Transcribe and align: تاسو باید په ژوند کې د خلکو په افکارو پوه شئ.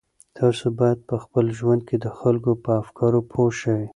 تاسو 0.37 0.65
باید 0.79 0.99
په 1.07 1.15
ژوند 1.57 1.81
کې 1.87 1.95
د 1.99 2.05
خلکو 2.19 2.51
په 2.63 2.71
افکارو 2.81 3.19
پوه 3.31 3.49
شئ. 3.59 3.83